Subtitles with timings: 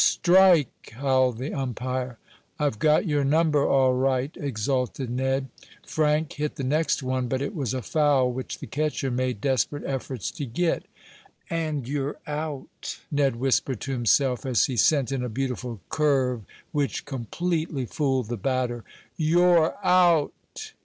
[0.03, 2.17] "Strike!" howled the umpire.
[2.57, 5.49] "I've got your number all right," exulted Ned.
[5.85, 9.83] Frank hit the next one, but it was a foul which the catcher made desperate
[9.85, 10.85] efforts to get.
[11.51, 17.05] "And you're out!" Ned whispered to himself, as he sent in a beautiful curve, which
[17.05, 18.83] completely fooled the batter.
[19.17, 20.73] "You're out!"